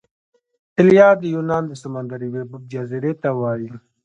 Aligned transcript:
ایلیا 0.77 1.09
د 1.21 1.23
یونان 1.33 1.63
د 1.67 1.73
سمندر 1.81 2.19
یوې 2.27 2.41
جزیرې 2.71 3.13
ته 3.21 3.29
وايي. 3.39 3.69